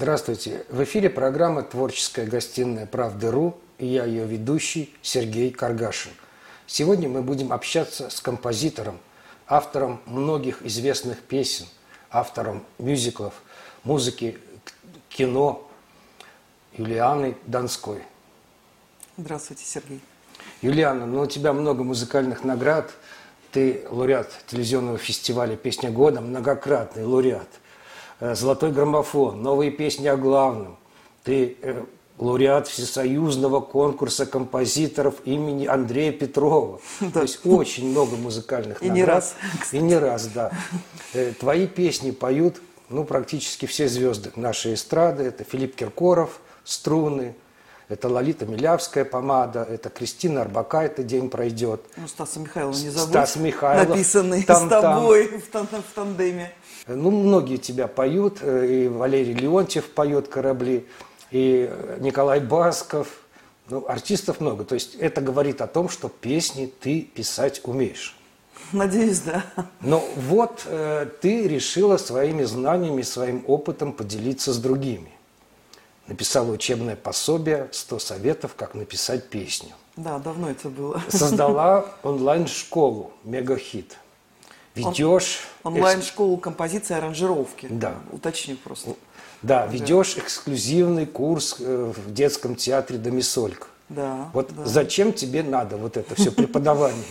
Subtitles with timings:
[0.00, 0.64] Здравствуйте.
[0.68, 6.12] В эфире программа «Творческая гостиная Правды.ру» и я ее ведущий Сергей Каргашин.
[6.68, 9.00] Сегодня мы будем общаться с композитором,
[9.48, 11.66] автором многих известных песен,
[12.10, 13.42] автором мюзиклов,
[13.82, 14.38] музыки,
[15.08, 15.68] кино
[16.74, 18.04] Юлианой Донской.
[19.16, 20.00] Здравствуйте, Сергей.
[20.62, 22.92] Юлиана, ну у тебя много музыкальных наград.
[23.50, 27.48] Ты лауреат телевизионного фестиваля «Песня года», многократный лауреат.
[28.20, 30.76] Э, «Золотой граммофон», новые песни о главном.
[31.22, 31.84] Ты э,
[32.18, 36.80] лауреат всесоюзного конкурса композиторов имени Андрея Петрова.
[37.00, 37.10] Да.
[37.10, 38.96] То есть очень много музыкальных И наград.
[38.96, 39.34] не раз.
[39.60, 39.76] Кстати.
[39.76, 40.50] И не раз, да.
[41.14, 45.24] Э, твои песни поют ну, практически все звезды нашей эстрады.
[45.24, 47.36] Это Филипп Киркоров, струны,
[47.88, 51.80] это Лолита Милявская помада, это Кристина Арбакайте «День пройдет».
[51.96, 53.10] Ну, Стаса Михайлова не забудь.
[53.10, 53.88] Стас Михайлов.
[53.88, 55.66] Написанный там, с тобой там.
[55.66, 56.52] В тандеме.
[56.86, 60.86] Ну, многие тебя поют, э, и Валерий Леонтьев поет «Корабли»,
[61.30, 63.08] и Николай Басков.
[63.68, 64.64] Ну, артистов много.
[64.64, 68.16] То есть это говорит о том, что песни ты писать умеешь.
[68.72, 69.44] Надеюсь, да.
[69.80, 75.12] Но вот э, ты решила своими знаниями, своим опытом поделиться с другими.
[76.08, 79.70] Написала учебное пособие «100 советов, как написать песню».
[79.96, 81.02] Да, давно это было.
[81.08, 83.98] Создала онлайн-школу «Мегахит».
[84.74, 85.40] Ведешь...
[85.64, 87.66] Он, онлайн-школу композиции аранжировки.
[87.70, 87.94] Да.
[88.10, 88.94] Уточню просто.
[89.42, 93.66] Да, ведешь эксклюзивный курс э, в детском театре «Домисолька».
[93.88, 94.30] Да.
[94.32, 94.64] Вот да.
[94.64, 97.04] зачем тебе надо вот это все преподавание?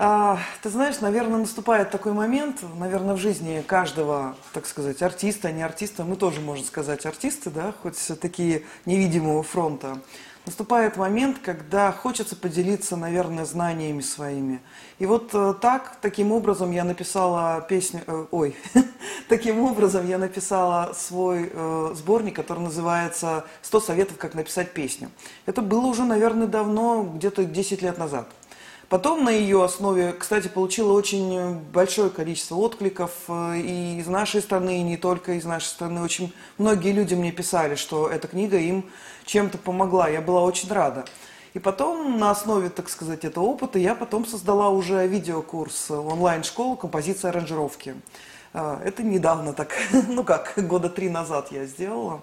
[0.00, 5.62] А, ты знаешь, наверное, наступает такой момент, наверное, в жизни каждого, так сказать, артиста, не
[5.64, 9.98] артиста, мы тоже, можно сказать, артисты, да, хоть такие невидимого фронта.
[10.46, 14.60] Наступает момент, когда хочется поделиться, наверное, знаниями своими.
[15.00, 18.54] И вот э, так, таким образом я написала песню, э, ой,
[19.28, 25.10] таким образом я написала свой э, сборник, который называется «100 советов, как написать песню».
[25.44, 28.28] Это было уже, наверное, давно, где-то 10 лет назад.
[28.88, 34.82] Потом на ее основе, кстати, получила очень большое количество откликов и из нашей страны, и
[34.82, 36.02] не только из нашей страны.
[36.02, 38.90] Очень многие люди мне писали, что эта книга им
[39.26, 40.08] чем-то помогла.
[40.08, 41.04] Я была очень рада.
[41.52, 47.28] И потом на основе, так сказать, этого опыта я потом создала уже видеокурс онлайн-школу композиции
[47.28, 47.94] аранжировки.
[48.54, 49.76] Это недавно так,
[50.08, 52.22] ну как, года три назад я сделала.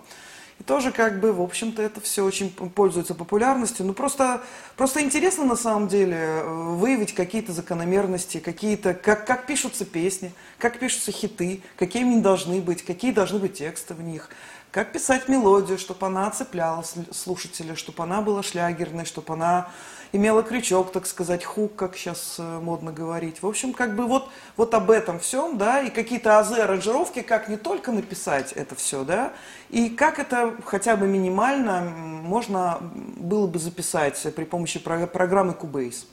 [0.59, 3.85] И тоже как бы, в общем-то, это все очень пользуется популярностью.
[3.85, 4.41] Ну просто,
[4.77, 6.43] просто интересно на самом деле э,
[6.75, 12.83] выявить какие-то закономерности, какие-то, как, как пишутся песни, как пишутся хиты, какими они должны быть,
[12.83, 14.29] какие должны быть тексты в них.
[14.71, 19.71] Как писать мелодию, чтобы она цепляла слушателя, чтобы она была шлягерной, чтобы она
[20.15, 23.41] имела крючок, так сказать, хук, как сейчас э, модно говорить.
[23.41, 27.49] В общем, как бы вот, вот об этом всем, да, и какие-то азы аранжировки, как
[27.49, 29.33] не только написать это все, да,
[29.69, 36.05] и как это хотя бы минимально можно было бы записать при помощи программы Cubase.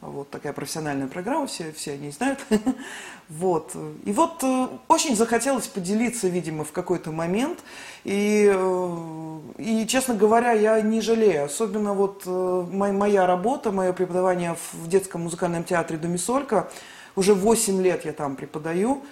[0.00, 2.38] Вот такая профессиональная программа, все, все они знают.
[3.28, 3.76] вот.
[4.04, 7.58] И вот э, очень захотелось поделиться, видимо, в какой-то момент.
[8.04, 11.44] И, э, и, честно говоря, я не жалею.
[11.44, 16.70] Особенно вот э, моя работа, мое преподавание в детском музыкальном театре «Домисолька».
[17.14, 19.04] Уже 8 лет я там преподаю.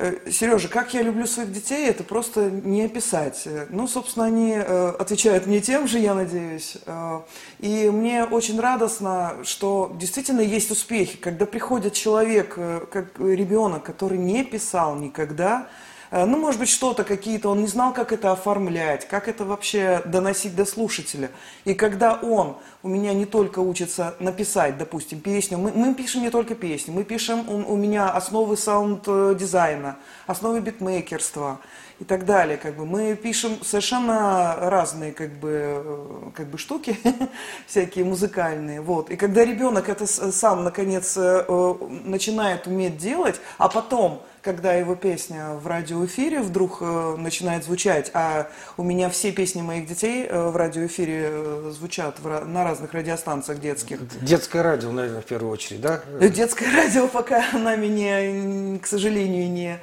[0.00, 3.48] Э, Сережа, как я люблю своих детей, это просто не описать.
[3.68, 6.76] Ну, собственно, они э, отвечают мне тем же, я надеюсь.
[6.86, 7.22] Э,
[7.58, 14.44] и мне очень радостно, что действительно есть успехи, когда приходит человек, как ребенок, который не
[14.44, 19.28] писал никогда, Э, ну, может быть, что-то какие-то, он не знал, как это оформлять, как
[19.28, 21.30] это вообще доносить до слушателя.
[21.64, 26.30] И когда он у меня не только учится написать, допустим, песню, мы, мы пишем не
[26.30, 31.60] только песни, мы пишем у, у меня основы саунд-дизайна, основы битмейкерства
[32.00, 32.56] и так далее.
[32.56, 32.86] Как бы.
[32.86, 36.98] Мы пишем совершенно разные как бы, э, как бы штуки,
[37.66, 38.80] всякие музыкальные.
[38.80, 39.10] Вот.
[39.10, 41.74] И когда ребенок это сам, наконец, э,
[42.04, 48.48] начинает уметь делать, а потом когда его песня в радиоэфире вдруг э, начинает звучать, а
[48.76, 53.60] у меня все песни моих детей э, в радиоэфире э, звучат в, на разных радиостанциях
[53.60, 54.00] детских.
[54.22, 56.02] Детское радио, наверное, в первую очередь, да?
[56.20, 59.78] Детское радио пока нами, не, к сожалению, не,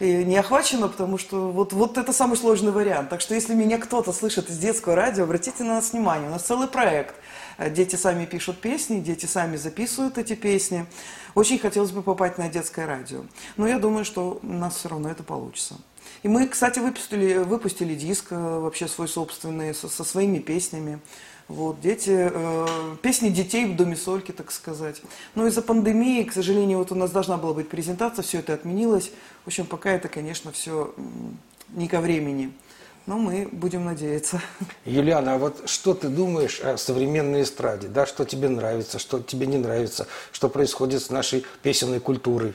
[0.00, 3.10] не охвачено, потому что вот, вот это самый сложный вариант.
[3.10, 6.42] Так что если меня кто-то слышит из детского радио, обратите на нас внимание, у нас
[6.42, 7.14] целый проект.
[7.68, 10.86] Дети сами пишут песни, дети сами записывают эти песни.
[11.34, 13.24] Очень хотелось бы попасть на детское радио.
[13.58, 15.76] Но я думаю, что у нас все равно это получится.
[16.22, 21.00] И мы, кстати, выпустили, выпустили диск э, вообще свой собственный, со, со своими песнями.
[21.48, 25.02] Вот, дети, э, песни детей в доме сольки, так сказать.
[25.34, 29.12] Но из-за пандемии, к сожалению, вот у нас должна была быть презентация, все это отменилось.
[29.44, 30.94] В общем, пока это, конечно, все
[31.70, 32.52] не ко времени.
[33.06, 34.40] Но мы будем надеяться.
[34.84, 37.88] Юлиана, а вот что ты думаешь о современной эстраде?
[37.88, 42.54] Да, что тебе нравится, что тебе не нравится, что происходит с нашей песенной культурой?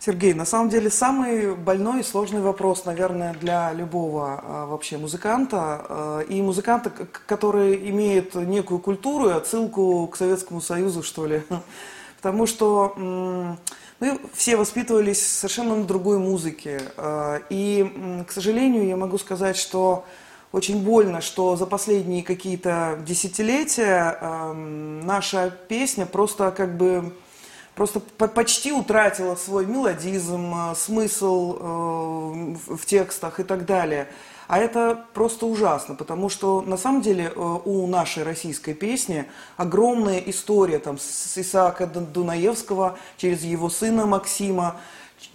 [0.00, 5.86] Сергей, на самом деле самый больной и сложный вопрос, наверное, для любого а, вообще музыканта.
[5.88, 11.42] А, и музыканта, который имеет некую культуру и отсылку к Советскому Союзу, что ли.
[12.22, 13.56] Потому что
[14.00, 16.80] мы все воспитывались совершенно на другой музыке.
[16.96, 20.04] А, и, к сожалению, я могу сказать, что
[20.52, 24.18] очень больно, что за последние какие-то десятилетия
[25.04, 27.12] наша песня просто как бы
[27.78, 34.08] просто почти утратила свой мелодизм, э, смысл э, в текстах и так далее.
[34.48, 40.18] А это просто ужасно, потому что на самом деле э, у нашей российской песни огромная
[40.18, 44.80] история там, с Исаака Дунаевского через его сына Максима,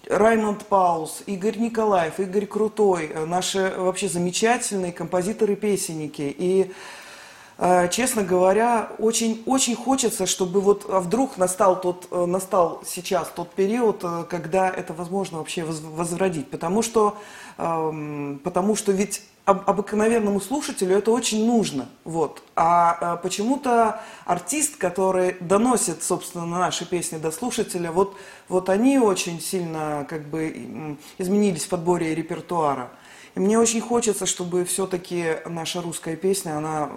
[0.08, 6.34] Раймонд Паус, Игорь Николаев, Игорь Крутой, наши вообще замечательные композиторы-песенники.
[6.38, 6.72] И Э,
[7.92, 13.52] честно говоря, очень, очень хочется, чтобы вот а вдруг настал, тот, э, настал сейчас тот
[13.52, 16.50] период, э, когда это возможно вообще возродить.
[16.50, 17.18] Потому что,
[17.58, 21.90] эм, потому что ведь обыкновенному слушателю это очень нужно.
[22.06, 22.42] Вот.
[22.56, 28.16] А почему-то артист, который доносит, собственно, наши песни до слушателя, вот,
[28.48, 32.90] вот они очень сильно как бы изменились в подборе репертуара.
[33.36, 36.90] И мне очень хочется, чтобы все-таки наша русская песня, она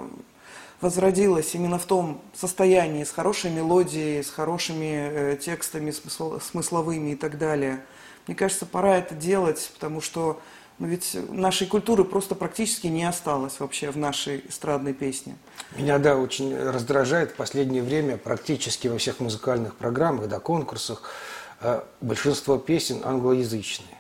[0.86, 7.16] возродилась именно в том состоянии, с хорошей мелодией, с хорошими э, текстами смысл, смысловыми и
[7.16, 7.84] так далее.
[8.28, 10.40] Мне кажется, пора это делать, потому что
[10.78, 15.36] ну, ведь нашей культуры просто практически не осталось вообще в нашей эстрадной песне.
[15.76, 21.02] Меня, да, очень раздражает в последнее время практически во всех музыкальных программах, да, конкурсах
[21.62, 23.98] э, большинство песен англоязычные.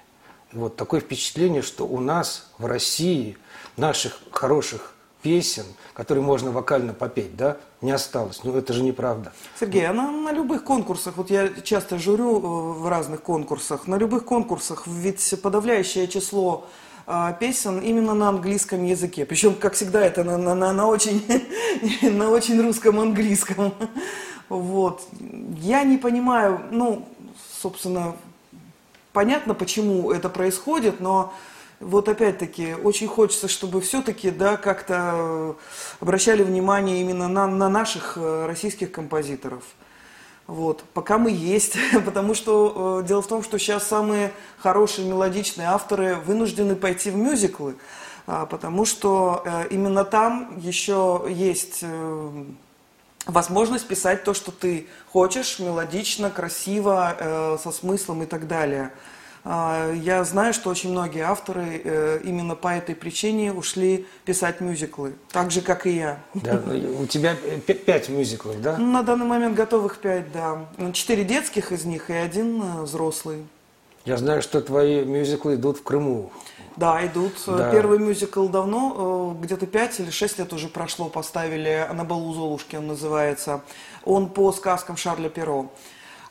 [0.52, 3.36] Вот такое впечатление, что у нас в России
[3.76, 4.95] наших хороших
[5.26, 8.44] песен, которые можно вокально попеть, да, не осталось.
[8.44, 9.32] Ну, это же неправда.
[9.58, 13.96] Сергей, а на, на любых конкурсах, вот я часто журю э, в разных конкурсах, на
[13.96, 16.68] любых конкурсах ведь подавляющее число
[17.08, 19.26] а, песен именно на английском языке.
[19.26, 21.20] Причем, как всегда, это на, на, на, на, очень,
[22.02, 23.74] на очень русском английском.
[24.48, 25.02] Вот.
[25.58, 27.04] Я не понимаю, ну,
[27.60, 28.14] собственно,
[29.12, 31.32] понятно, почему это происходит, но
[31.80, 35.56] вот опять-таки очень хочется, чтобы все-таки да, как-то
[36.00, 39.62] обращали внимание именно на, на наших э, российских композиторов.
[40.46, 45.68] Вот, пока мы есть, потому что э, дело в том, что сейчас самые хорошие мелодичные
[45.68, 47.76] авторы вынуждены пойти в мюзиклы,
[48.26, 52.44] э, потому что э, именно там еще есть э,
[53.26, 58.92] возможность писать то, что ты хочешь, мелодично, красиво, э, со смыслом и так далее.
[59.48, 65.12] А, я знаю, что очень многие авторы э, именно по этой причине ушли писать мюзиклы,
[65.30, 66.18] так же, как и я.
[66.34, 68.76] Да, ну, у тебя пять мюзиклов, да?
[68.76, 70.66] На данный момент готовых пять, да.
[70.92, 73.46] Четыре детских из них и один э, взрослый.
[74.04, 76.32] Я знаю, что твои мюзиклы идут в Крыму.
[76.74, 77.34] Да, идут.
[77.46, 77.70] Да.
[77.70, 82.74] Первый мюзикл давно, э, где-то пять или шесть лет уже прошло, поставили на балу Золушки,
[82.74, 83.60] он называется.
[84.04, 85.70] Он по сказкам Шарля Перо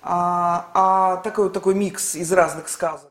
[0.07, 3.09] а, а такой, такой микс из разных сказок.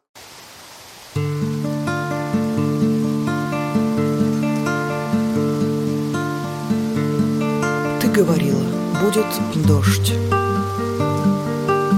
[8.01, 8.63] Ты говорила,
[9.03, 9.27] будет
[9.67, 10.13] дождь.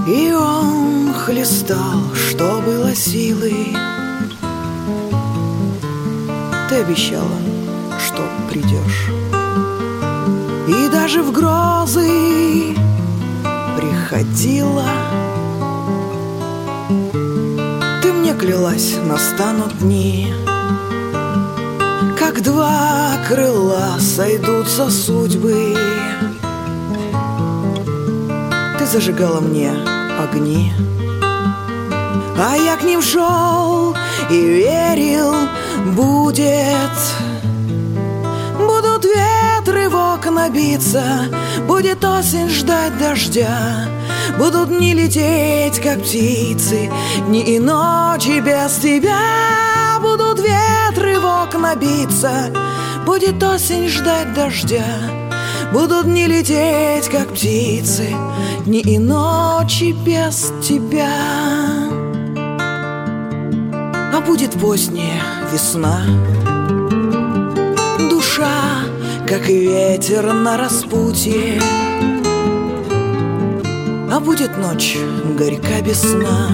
[0.07, 3.67] И он хлестал, что было силы.
[6.69, 7.37] Ты обещала,
[7.99, 9.11] что придешь.
[10.67, 12.86] И даже в грозы
[13.87, 14.85] приходила.
[18.01, 20.33] Ты мне клялась, настанут дни
[22.17, 25.75] Как два крыла сойдутся судьбы.
[28.77, 29.71] Ты зажигала мне
[30.19, 30.71] огни
[32.37, 33.95] А я к ним шел
[34.29, 35.33] и верил,
[35.93, 37.36] будет
[40.17, 41.29] ветры в окна биться
[41.67, 43.87] Будет осень ждать дождя.
[44.37, 46.89] Будут дни лететь, как птицы.
[47.27, 49.99] Дни и ночи без тебя.
[50.01, 52.51] Будут ветры в окна биться.
[53.05, 54.85] Будет осень ждать дождя.
[55.73, 58.15] Будут дни лететь, как птицы.
[58.65, 61.09] Дни и ночи без тебя.
[64.13, 65.21] А будет поздняя
[65.51, 66.01] весна
[69.27, 71.61] как ветер на распутье.
[74.09, 74.97] А будет ночь
[75.37, 76.49] горька без сна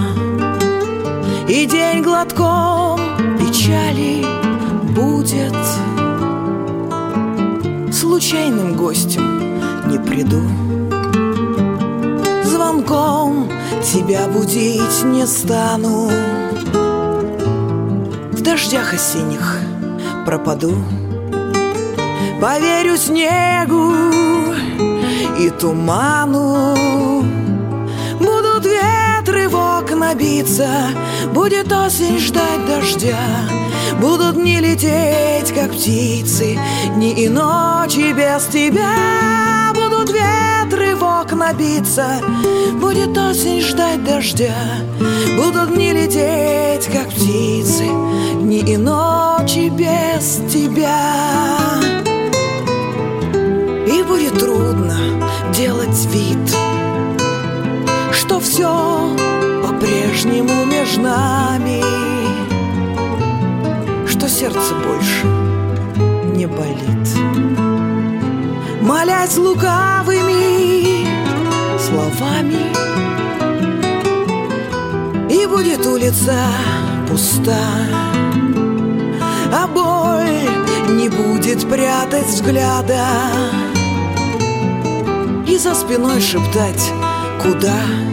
[1.47, 2.99] И день глотком
[3.37, 4.25] печали
[4.95, 5.53] будет.
[7.93, 9.39] Случайным гостем
[9.87, 10.41] не приду.
[12.43, 13.49] Звонком
[13.83, 16.09] тебя будить не стану.
[18.31, 19.59] В дождях осенних
[20.25, 20.75] пропаду
[22.43, 23.93] Поверю снегу
[25.39, 26.75] и туману.
[28.19, 30.67] Будут ветры в окна биться
[31.33, 33.15] Будет осень ждать дождя.
[34.01, 36.59] Будут дни лететь, как птицы
[36.95, 39.71] Дни и ночи без тебя.
[39.73, 42.21] Будут ветры в окна биться
[42.73, 44.53] Будет осень ждать дождя.
[45.37, 47.85] Будут дни лететь, как птицы
[58.53, 59.09] все
[59.63, 61.81] по-прежнему между нами.
[64.07, 65.25] Что сердце больше
[66.35, 67.07] не болит.
[68.79, 71.07] Молясь лукавыми
[71.79, 72.67] словами.
[75.31, 76.37] И будет улица
[77.09, 77.57] пуста.
[79.51, 83.07] А боль не будет прятать взгляда.
[85.47, 86.91] И за спиной шептать
[87.41, 88.12] «Куда?»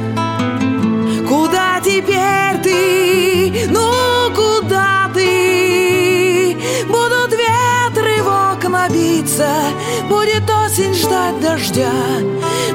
[1.91, 3.67] Теперь ты?
[3.69, 6.57] Ну, куда ты?
[6.87, 9.49] Будут ветры в окна биться
[10.09, 11.91] Будет осень ждать дождя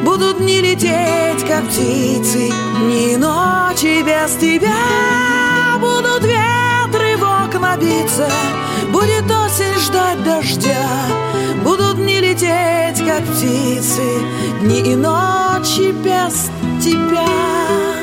[0.04, 8.30] Будут дни лететь, как птицы Дни и ночи без тебя Будут ветры в окна биться
[8.92, 10.90] Будет осень ждать дождя
[11.64, 14.20] Будут дни лететь, как птицы
[14.60, 16.50] Дни и ночи без
[16.84, 17.95] тебя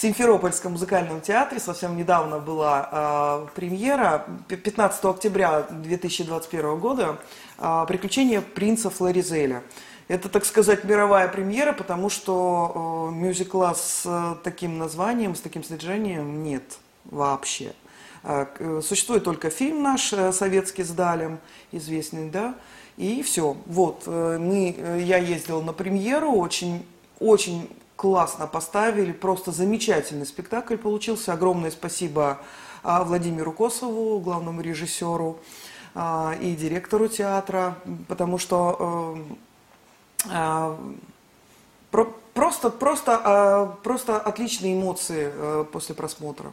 [0.00, 7.18] Симферопольском музыкальном театре совсем недавно была э, премьера, п- 15 октября 2021 года,
[7.58, 9.62] э, «Приключения принца Флоризеля».
[10.08, 15.62] Это, так сказать, мировая премьера, потому что э, мюзикла с э, таким названием, с таким
[15.62, 17.74] содержанием нет вообще.
[18.22, 21.38] К- э, Существует только фильм наш э, советский с Далем,
[21.72, 22.54] известный, да,
[22.96, 23.54] и все.
[23.66, 26.86] Вот, э, мы, э, я ездила на премьеру, очень,
[27.18, 27.68] очень
[28.00, 31.34] классно поставили, просто замечательный спектакль получился.
[31.34, 32.38] Огромное спасибо
[32.82, 35.38] а, Владимиру Косову, главному режиссеру
[35.94, 37.76] а, и директору театра,
[38.08, 40.80] потому что э, а,
[41.90, 46.52] про- просто, просто, просто отличные эмоции э, после просмотра.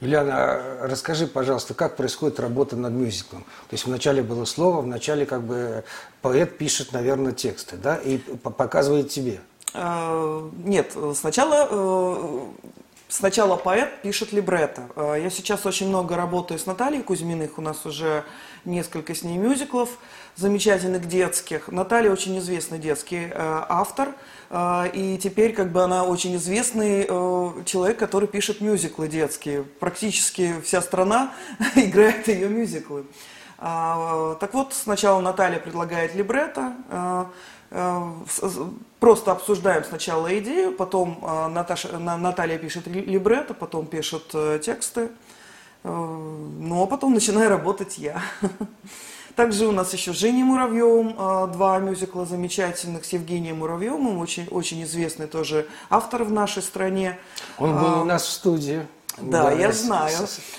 [0.00, 3.44] Ильяна, а расскажи, пожалуйста, как происходит работа над мюзиклом?
[3.70, 5.82] То есть вначале было слово, вначале как бы
[6.20, 9.40] поэт пишет, наверное, тексты, да, и показывает тебе.
[9.74, 12.40] Э, Нет, сначала, э,
[13.08, 14.82] сначала поэт пишет либретто.
[14.96, 18.24] Э, Я сейчас очень много работаю с Натальей Кузьминых, у нас уже
[18.64, 19.88] несколько с ней мюзиклов
[20.36, 21.68] замечательных детских.
[21.68, 23.32] Наталья очень известный детский э,
[23.68, 24.08] автор,
[24.50, 29.62] э, и теперь как бы она очень известный э, человек, который пишет мюзиклы детские.
[29.62, 31.32] Практически вся страна
[31.76, 33.04] играет ее мюзиклы.
[33.62, 36.72] А, Так вот, сначала Наталья предлагает либретто,
[37.70, 44.58] просто обсуждаем сначала идею, потом э, Наташа, На- Наталья пишет ли- либретто, потом пишет э,
[44.62, 45.10] тексты,
[45.84, 48.20] э, ну а потом начинаю работать я.
[49.36, 51.14] Также у нас еще с Женей Муравьевым
[51.52, 57.18] два мюзикла замечательных, с Евгением Муравьевым, очень, очень известный тоже автор в нашей стране.
[57.56, 58.86] Он был А, у нас в студии.
[59.18, 60.16] Да, я с- знаю.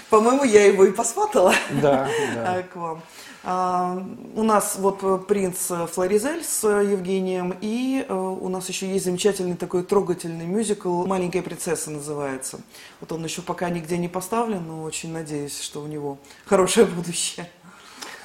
[0.09, 1.53] По-моему, я его и посмотрела.
[1.81, 2.63] Да, да.
[2.63, 3.01] К вам.
[3.43, 4.05] А,
[4.35, 9.05] У нас вот э, принц э, Флоризель с э, Евгением, и у нас еще есть
[9.05, 12.59] замечательный такой трогательный мюзикл «Маленькая принцесса» называется.
[12.99, 17.49] Вот он еще пока нигде не поставлен, но очень надеюсь, что у него хорошее будущее.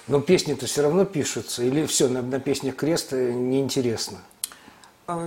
[0.06, 4.18] Но песни-то все равно пишутся, или все, на, на песнях крест э, неинтересно?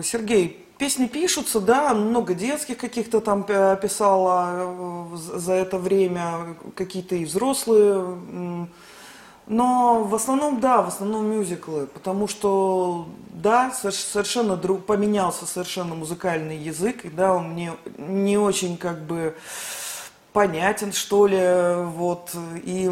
[0.03, 8.67] Сергей, песни пишутся, да, много детских каких-то там писала за это время, какие-то и взрослые.
[9.49, 15.95] Но в основном, да, в основном мюзиклы, потому что, да, соверш- совершенно друг, поменялся совершенно
[15.95, 19.35] музыкальный язык, и да, он мне не очень как бы
[20.33, 22.29] понятен, что ли, вот,
[22.63, 22.83] и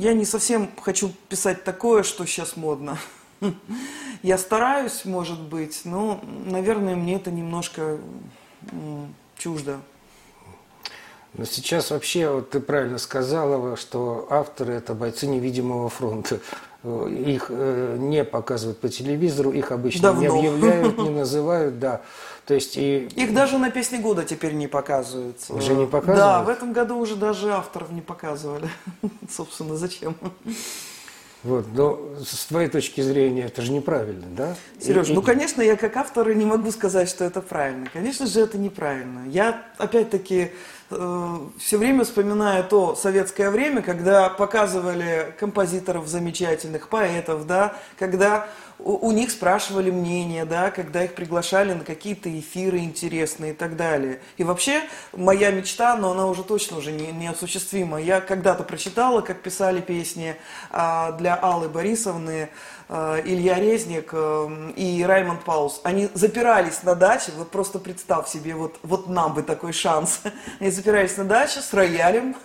[0.00, 2.98] я не совсем хочу писать такое, что сейчас модно.
[4.22, 7.98] Я стараюсь, может быть, но, наверное, мне это немножко
[9.38, 9.80] чуждо.
[11.34, 16.40] Но сейчас вообще, вот ты правильно сказала, что авторы– это бойцы невидимого фронта.
[16.84, 20.20] Их э, не показывают по телевизору, их обычно Давно.
[20.22, 22.02] не объявляют, не называют, да.
[22.44, 25.36] То есть и Их даже на песне года теперь не показывают.
[25.48, 26.46] Уже не Да, показывают?
[26.46, 28.68] в этом году уже даже авторов не показывали.
[29.30, 30.16] Собственно, зачем?
[31.44, 34.56] вот, но с твоей точки зрения это же неправильно, да?
[34.80, 37.86] Сереж, И- ну, и- конечно, я как автор не могу сказать, что это правильно.
[37.92, 39.24] Конечно же, это неправильно.
[39.28, 40.50] Я, опять-таки,
[41.58, 48.46] все время вспоминаю то советское время, когда показывали композиторов замечательных, поэтов, да, когда
[48.84, 53.76] у, у них спрашивали мнение, да, когда их приглашали на какие-то эфиры интересные и так
[53.76, 54.20] далее.
[54.36, 58.00] И вообще, моя мечта, но она уже точно уже не, неосуществима.
[58.00, 60.36] Я когда-то прочитала, как писали песни
[60.70, 62.48] а, для Аллы Борисовны,
[62.88, 68.54] э, Илья Резник э, и Раймонд Паус, они запирались на даче, вот просто представь себе,
[68.54, 70.20] вот, вот нам бы такой шанс.
[70.60, 72.36] Они запирались на даче с роялем,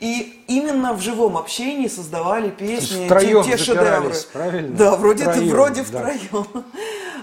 [0.00, 4.12] и именно в живом общении создавали песни, те, те шедевры.
[4.32, 4.76] правильно?
[4.76, 6.00] Да, вроде, Втроем, вроде да.
[6.00, 6.46] втроем.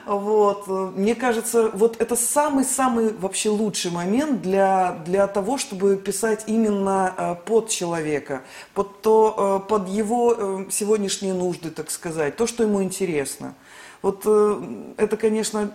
[0.05, 0.67] Вот.
[0.67, 7.35] Мне кажется, вот это самый-самый вообще лучший момент для, для того, чтобы писать именно э,
[7.45, 8.41] под человека,
[8.73, 13.55] под, то, э, под его э, сегодняшние нужды, так сказать, то, что ему интересно.
[14.03, 14.61] Вот э,
[14.97, 15.71] это, конечно,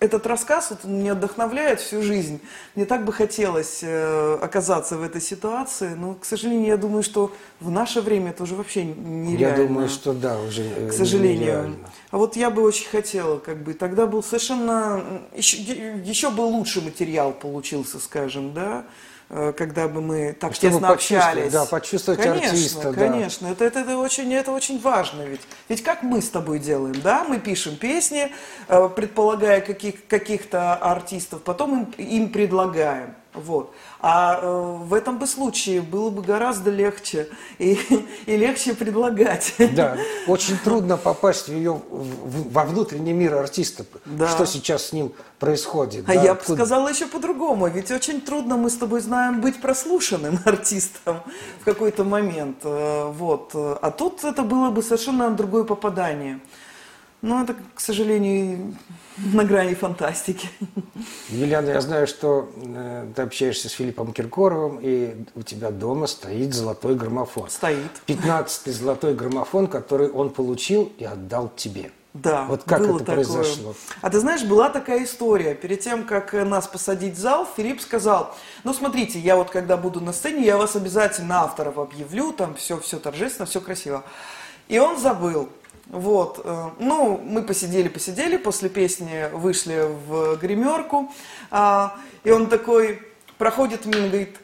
[0.00, 2.40] этот рассказ вот, меня вдохновляет всю жизнь.
[2.74, 7.32] Мне так бы хотелось э, оказаться в этой ситуации, но, к сожалению, я думаю, что
[7.58, 11.40] в наше время это уже вообще нереально Я думаю, что да, уже э, к сожалению.
[11.40, 11.76] нереально.
[12.10, 15.04] А вот я бы очень хотела, как бы, тогда был совершенно,
[15.36, 18.86] еще, еще бы лучший материал получился, скажем, да,
[19.28, 21.52] э, когда бы мы так Чтобы тесно общались.
[21.52, 23.08] да, почувствовать конечно, артиста, да.
[23.08, 25.42] Конечно, это, это, это, очень, это очень важно ведь.
[25.68, 28.32] Ведь как мы с тобой делаем, да, мы пишем песни,
[28.68, 33.14] э, предполагая каких, каких-то артистов, потом им, им предлагаем.
[33.34, 33.72] Вот.
[34.00, 37.78] А э, в этом бы случае было бы гораздо легче и,
[38.26, 39.54] и легче предлагать.
[39.76, 43.84] Да, очень трудно попасть в ее, в- во внутренний мир артиста.
[44.06, 44.28] Да.
[44.28, 46.04] Что сейчас с ним происходит.
[46.08, 49.40] А да, я бы откуда- сказала еще по-другому, ведь очень трудно, мы с тобой знаем,
[49.40, 51.20] быть прослушанным артистом
[51.60, 52.58] в какой-то момент.
[52.64, 53.50] э, Вот.
[53.54, 56.40] А тут это было бы совершенно другое попадание.
[57.20, 58.76] Но это, к сожалению,
[59.16, 60.48] на грани фантастики.
[61.30, 66.54] Еляна, я знаю, что э, ты общаешься с Филиппом Киркоровым, и у тебя дома стоит
[66.54, 67.50] золотой граммофон.
[67.50, 67.90] Стоит.
[68.06, 71.90] Пятнадцатый золотой граммофон, который он получил и отдал тебе.
[72.14, 73.24] Да, Вот как было это такое.
[73.24, 73.74] произошло?
[74.00, 75.54] А ты знаешь, была такая история.
[75.54, 79.76] Перед тем, как э, нас посадить в зал, Филипп сказал, ну смотрите, я вот когда
[79.76, 84.04] буду на сцене, я вас обязательно авторов объявлю, там все, все торжественно, все красиво.
[84.68, 85.48] И он забыл.
[85.88, 91.10] Вот, э, ну, мы посидели, посидели, после песни вышли в гримерку,
[91.50, 93.00] а, и он такой
[93.38, 94.36] проходит мимо, говорит,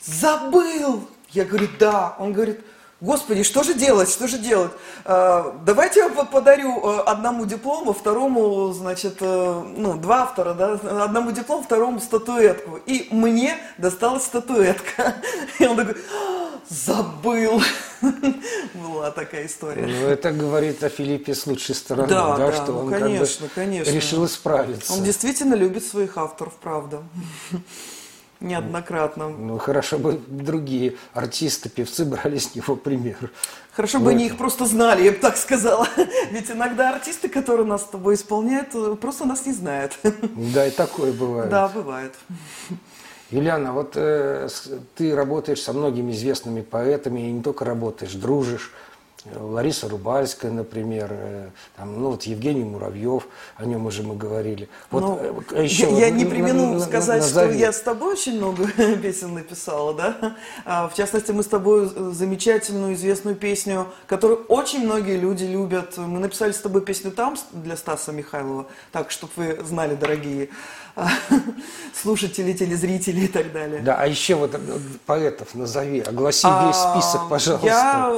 [0.00, 1.08] забыл.
[1.30, 2.16] Я говорю, да.
[2.18, 2.60] Он говорит,
[3.00, 4.72] господи, что же делать, что же делать?
[5.04, 10.72] Э, давайте я по- подарю э, одному диплому, второму, значит, э, ну, два автора, да,
[11.04, 12.80] одному диплом, второму статуэтку.
[12.86, 15.14] И мне досталась статуэтка.
[15.58, 17.62] И он такой, «А, забыл.
[18.74, 19.86] Была такая история.
[19.86, 23.48] Ну, это говорит о Филиппе с лучшей стороны, Да, да, да, что ну, он конечно,
[23.48, 23.90] как бы конечно.
[23.90, 24.92] решил исправиться.
[24.92, 27.02] Он действительно любит своих авторов, правда.
[28.40, 29.30] Неоднократно.
[29.30, 33.30] Ну, хорошо бы другие артисты, певцы брали с него пример.
[33.72, 34.10] Хорошо бы Вот.
[34.10, 35.88] они их просто знали, я бы так сказала.
[36.30, 39.98] Ведь иногда артисты, которые нас с тобой исполняют, просто нас не знают.
[40.54, 41.48] Да, и такое бывает.
[41.48, 42.14] Да, бывает.
[43.30, 44.48] Юлиана, вот э,
[44.94, 48.72] ты работаешь со многими известными поэтами, и не только работаешь, дружишь.
[49.34, 54.68] Лариса Рубальская, например, э, там, ну вот Евгений Муравьев, о нем уже мы говорили.
[54.90, 57.52] Вот, Ну, э, а еще я, вот я не на- примену на- на- сказать, назови.
[57.54, 58.66] что я с тобой очень много
[59.02, 60.36] песен написала, да.
[60.64, 65.96] А, В частности, мы с тобой э, замечательную известную песню, которую очень многие люди любят.
[65.98, 70.48] Мы написали с тобой песню там для Стаса Михайлова, так, чтобы вы знали, дорогие
[70.94, 71.08] а,
[71.94, 73.80] слушатели, телезрители и так далее.
[73.82, 74.58] Да, а еще вот
[75.06, 77.66] поэтов назови, огласи А, весь список, пожалуйста.
[77.66, 78.12] Я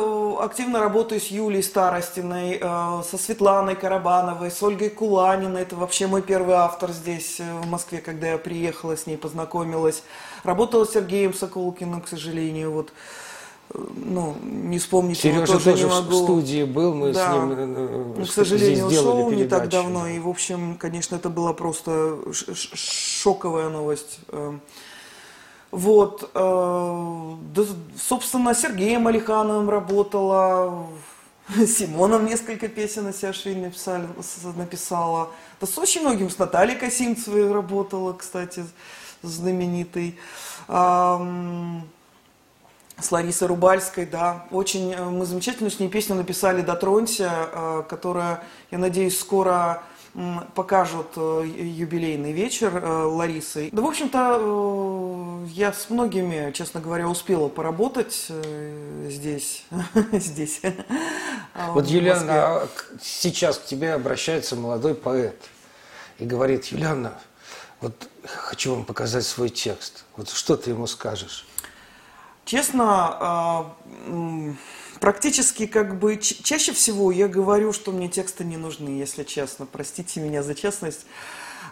[0.45, 5.63] активно работаю с Юлией Старостиной, э, со Светланой Карабановой, с Ольгой Куланиной.
[5.63, 10.03] Это вообще мой первый автор здесь, э, в Москве, когда я приехала, с ней познакомилась.
[10.45, 12.93] Работала с Сергеем Соколкиным, к сожалению, вот.
[13.75, 16.25] э, Ну, не вспомнить его Сережа тоже тоже не в могу.
[16.25, 17.31] студии был, мы Да.
[17.31, 20.09] с ним Ну, к сожалению, ушел не так давно.
[20.09, 24.21] И, в общем, конечно, это была просто шоковая новость.
[25.71, 26.31] Вот.
[26.35, 27.45] э,
[27.97, 30.87] собственно, Сергеем Алихановым работала.
[31.67, 34.07] Симоном несколько песен Асяшвили написали,
[34.57, 35.31] написала.
[35.61, 38.65] Да с очень многим, с Натальей Косинцевой работала, кстати.
[39.23, 40.19] знаменитый.
[43.01, 44.47] С Ларисой Рубальской, да.
[44.51, 49.83] Очень э, мы замечательную с ней песню написали «Дотронься», э, которая, я надеюсь, скоро
[50.57, 53.69] покажут юбилейный вечер Ларисы.
[53.71, 54.39] Да, в общем-то,
[55.47, 58.31] я с многими, честно говоря, успела поработать
[59.09, 59.65] здесь.
[60.13, 60.61] здесь.
[61.69, 62.69] Вот, Юлиана, а
[63.03, 65.37] сейчас к тебе обращается молодой поэт
[66.19, 67.19] и говорит, Юлиана,
[67.81, 70.05] вот хочу вам показать свой текст.
[70.17, 71.47] Вот что ты ему скажешь?
[72.45, 72.85] Честно,
[73.21, 73.77] а,
[75.01, 79.67] практически как бы чаще всего я говорю, что мне тексты не нужны, если честно.
[79.67, 81.05] Простите меня за честность.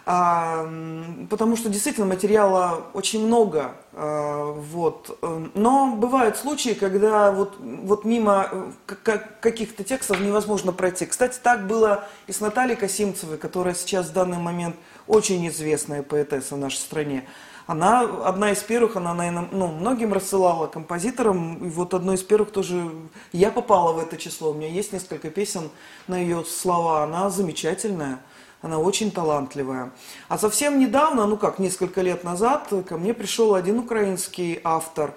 [0.07, 3.73] Потому что действительно материала очень много.
[3.91, 5.19] А, вот.
[5.53, 11.05] Но бывают случаи, когда вот, вот мимо э, каких-то текстов невозможно пройти.
[11.05, 16.55] Кстати, так было и с Натальей Касимцевой, которая сейчас в данный момент очень известная поэтесса
[16.55, 17.27] в нашей стране.
[17.65, 22.51] Она одна из первых, она, наверное, ну, многим рассылала композиторам, и вот одной из первых
[22.51, 22.89] тоже
[23.33, 24.51] я попала в это число.
[24.51, 25.69] У меня есть несколько песен
[26.07, 28.21] на ее слова, она замечательная.
[28.61, 29.91] Она очень талантливая.
[30.29, 35.13] А совсем недавно, ну как, несколько лет назад, ко мне пришел один украинский автор,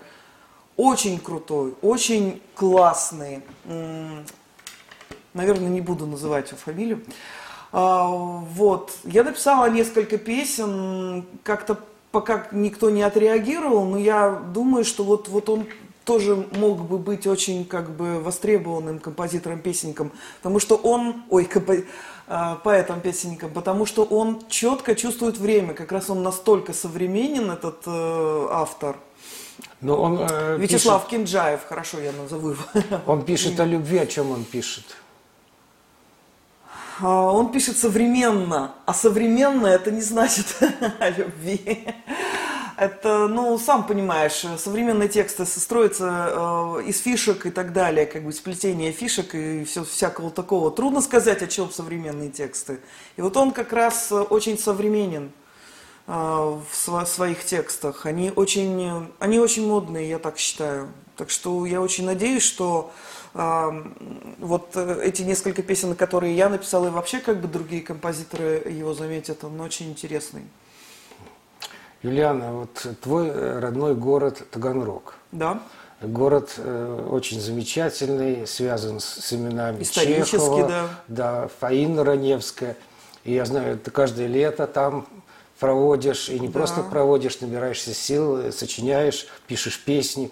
[0.76, 3.42] очень крутой, очень классный.
[5.33, 7.03] Наверное, не буду называть его фамилию.
[7.72, 8.92] А, вот.
[9.05, 11.79] Я написала несколько песен, как-то
[12.11, 15.66] пока никто не отреагировал, но я думаю, что вот, вот он
[16.05, 21.76] тоже мог бы быть очень как бы востребованным композитором-песенником, потому что он, ой, компо,
[22.33, 28.47] а, поэтом-песенником, потому что он четко чувствует время, как раз он настолько современен, этот э,
[28.53, 28.99] автор.
[29.81, 32.62] Но он, э, Вячеслав пишет, Кинджаев, хорошо я назову его.
[33.09, 34.85] Он пишет о любви, о чем он пишет?
[37.01, 40.57] А, он пишет современно, а современно это не значит
[41.01, 41.88] о любви.
[42.81, 48.33] Это, ну, сам понимаешь, современные тексты строятся э, из фишек и так далее, как бы
[48.33, 50.71] сплетение фишек и все, всякого такого.
[50.71, 52.81] Трудно сказать, о чем современные тексты.
[53.19, 55.31] И вот он как раз очень современен
[56.07, 58.07] э, в сво- своих текстах.
[58.07, 60.88] Они очень, они очень модные, я так считаю.
[61.19, 62.93] Так что я очень надеюсь, что
[63.35, 68.95] вот э, эти несколько песен, которые я написала, и вообще как бы другие композиторы его
[68.95, 70.45] заметят, он очень интересный.
[72.03, 75.15] Юлиана, вот твой э, родной город Таганрог.
[75.33, 75.63] Да.
[76.01, 80.89] Город э, очень замечательный, связан с, с именами Чехова, да.
[81.09, 82.77] да, Фаина Раневская.
[83.25, 85.07] И я знаю, ты каждое лето там
[85.59, 86.55] проводишь, и не да.
[86.55, 90.31] просто проводишь, набираешься сил, сочиняешь, пишешь песни.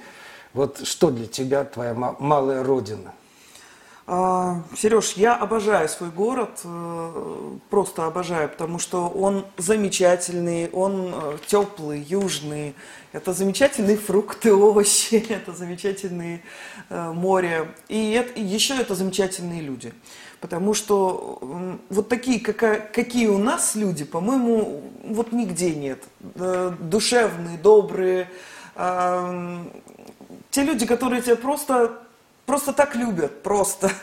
[0.54, 3.12] Вот что для тебя твоя малая родина?
[4.10, 11.36] А, Сереж, я обожаю свой город, э, просто обожаю, потому что он замечательный, он э,
[11.46, 12.74] теплый, южный.
[13.12, 16.40] Это замечательные фрукты, овощи, это замечательные
[16.88, 17.68] э, море.
[17.90, 19.92] И, это, и еще это замечательные люди.
[20.40, 26.02] Потому что вот такие, как, какие у нас люди, по-моему, вот нигде нет.
[26.80, 28.30] Душевные, добрые,
[28.74, 31.98] те люди, которые тебя просто,
[32.48, 33.92] просто так любят, просто.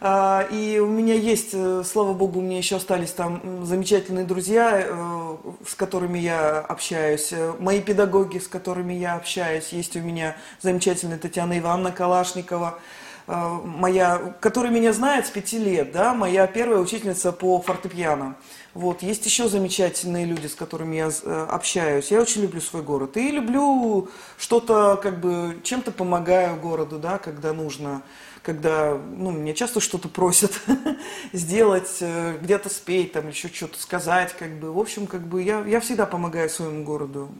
[0.00, 4.80] А, и у меня есть, э, слава богу, у меня еще остались там замечательные друзья,
[4.80, 5.36] э,
[5.66, 9.70] с которыми я общаюсь, э, мои педагоги, с которыми я общаюсь.
[9.72, 12.78] Есть у меня замечательная Татьяна Ивановна Калашникова,
[13.26, 18.36] моя, которая меня знает с пяти лет, да, моя первая учительница по фортепиано.
[18.78, 19.02] Вот.
[19.02, 22.12] Есть еще замечательные люди, с которыми я э, общаюсь.
[22.12, 23.16] Я очень люблю свой город.
[23.16, 28.02] И люблю что-то, как бы, чем-то помогаю городу, да, когда нужно.
[28.44, 30.60] Когда, ну, меня часто что-то просят
[31.32, 34.72] сделать, э, где-то спеть, там, еще что-то сказать, как бы.
[34.72, 37.30] В общем, как бы, я, я всегда помогаю своему городу.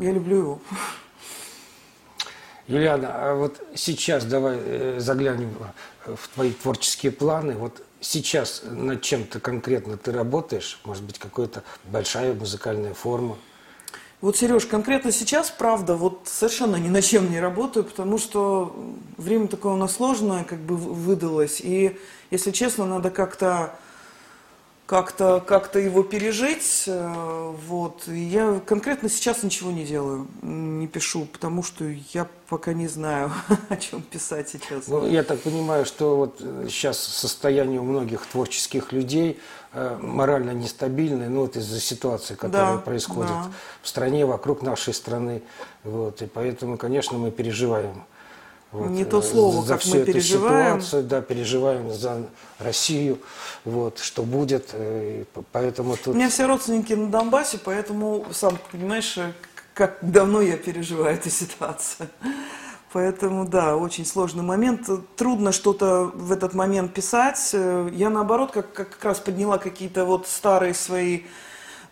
[0.00, 0.60] Я люблю его.
[2.66, 5.54] Юлиана, а вот сейчас давай э, заглянем
[6.06, 7.52] в твои творческие планы.
[7.52, 10.80] Вот сейчас над чем-то конкретно ты работаешь?
[10.84, 13.36] Может быть, какая-то большая музыкальная форма?
[14.20, 18.74] Вот, Сереж, конкретно сейчас, правда, вот совершенно ни на чем не работаю, потому что
[19.16, 21.60] время такое у нас сложное, как бы выдалось.
[21.60, 21.96] И,
[22.32, 23.78] если честно, надо как-то
[24.88, 26.84] как-то как его пережить.
[26.86, 28.08] Э, вот.
[28.08, 33.30] Я конкретно сейчас ничего не делаю, не пишу, потому что я пока не знаю,
[33.68, 34.88] о чем писать сейчас.
[34.88, 39.38] Ну, я так понимаю, что вот сейчас состояние у многих творческих людей
[39.74, 43.52] э, морально нестабильное, ну вот из-за ситуации, которая да, происходит да.
[43.82, 45.42] в стране, вокруг нашей страны.
[45.84, 46.22] Вот.
[46.22, 48.04] И поэтому, конечно, мы переживаем
[48.70, 50.80] Вот, Не то э, слово, за как всю мы эту переживаем.
[50.80, 52.26] ситуацию, да, переживаем за
[52.58, 53.18] Россию,
[53.64, 56.14] вот, что будет, э, поэтому У тут...
[56.14, 59.32] меня все родственники на Донбассе, поэтому, сам понимаешь, э,
[59.72, 62.08] как давно я переживаю эту ситуацию.
[62.92, 64.88] Поэтому, да, очень сложный момент.
[65.16, 67.52] Трудно что-то в этот момент писать.
[67.52, 71.24] Я, наоборот, как, как как раз подняла какие-то вот старые свои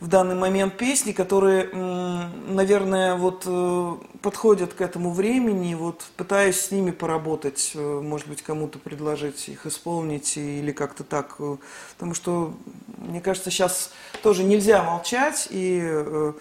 [0.01, 6.71] в данный момент песни, которые, наверное, вот э, подходят к этому времени, вот пытаюсь с
[6.71, 11.57] ними поработать, э, может быть, кому-то предложить их исполнить или как-то так, э,
[11.95, 12.55] потому что,
[12.99, 13.91] мне кажется, сейчас
[14.23, 16.33] тоже нельзя молчать и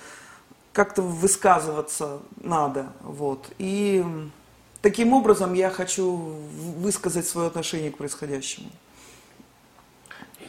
[0.74, 4.04] как-то высказываться надо, вот, и
[4.82, 6.14] таким образом я хочу
[6.78, 8.70] высказать свое отношение к происходящему.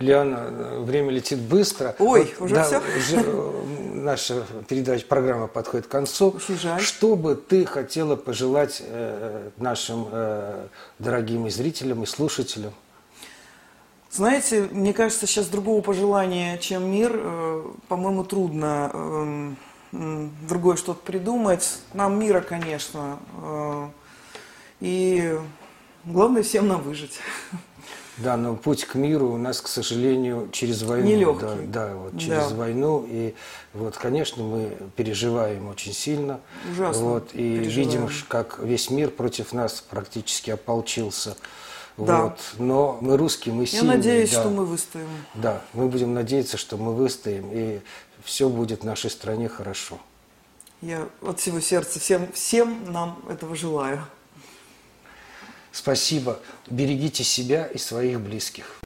[0.01, 1.95] Э, время летит быстро.
[1.99, 2.79] Ой, уже всё?
[2.79, 3.63] уже, э,
[3.95, 6.31] наша передача, программа подходит к концу.
[6.31, 6.81] Очень жаль.
[6.81, 10.67] Что бы ты хотела пожелать э, нашим э,
[10.99, 12.73] дорогим и зрителям, и слушателям?
[14.11, 19.57] Знаете, мне кажется, сейчас другого пожелания, чем мир, э, по-моему, трудно
[19.93, 21.79] м, другое что-то придумать.
[21.95, 23.19] Нам мира, конечно.
[23.43, 23.89] э,
[24.81, 25.39] И
[26.05, 27.19] главное всем нам выжить.
[28.19, 31.07] Да, но путь к миру у нас, к сожалению, через войну.
[31.07, 31.67] Нелегкий.
[31.67, 32.55] Да, да, вот через Да.
[32.55, 33.07] войну.
[33.09, 33.35] И
[33.75, 36.41] вот, конечно, мы переживаем очень сильно.
[36.73, 37.69] Ужасно Вот, и переживаем.
[38.07, 41.37] видим, как весь мир против нас практически ополчился.
[41.99, 42.23] Да.
[42.25, 42.39] Вот.
[42.59, 43.97] Но мы русские, мы Я сильные.
[43.97, 44.41] надеюсь, да.
[44.41, 45.09] что мы выстоим.
[45.35, 47.81] Да, мы будем надеяться, что мы выстоим, и
[48.25, 49.99] все будет в нашей стране хорошо.
[50.83, 54.05] Я от всего сердца всем, всем нам этого желаю.
[55.77, 56.41] Спасибо.
[56.71, 58.65] Берегите себя и своих близких.